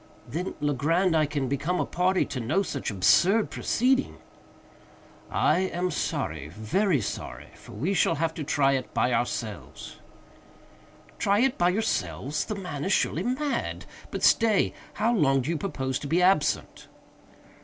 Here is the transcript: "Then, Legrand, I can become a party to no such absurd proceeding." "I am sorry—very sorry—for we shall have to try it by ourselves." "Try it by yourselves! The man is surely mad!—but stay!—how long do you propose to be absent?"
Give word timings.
"Then, 0.27 0.55
Legrand, 0.61 1.15
I 1.15 1.27
can 1.27 1.47
become 1.47 1.79
a 1.79 1.85
party 1.85 2.25
to 2.25 2.39
no 2.39 2.63
such 2.63 2.89
absurd 2.89 3.51
proceeding." 3.51 4.17
"I 5.29 5.59
am 5.59 5.91
sorry—very 5.91 7.01
sorry—for 7.01 7.71
we 7.73 7.93
shall 7.93 8.15
have 8.15 8.33
to 8.33 8.43
try 8.43 8.71
it 8.71 8.95
by 8.95 9.13
ourselves." 9.13 9.97
"Try 11.19 11.41
it 11.41 11.55
by 11.59 11.69
yourselves! 11.69 12.45
The 12.45 12.55
man 12.55 12.83
is 12.83 12.91
surely 12.91 13.21
mad!—but 13.21 14.23
stay!—how 14.23 15.13
long 15.13 15.41
do 15.41 15.51
you 15.51 15.57
propose 15.59 15.99
to 15.99 16.07
be 16.07 16.19
absent?" 16.19 16.87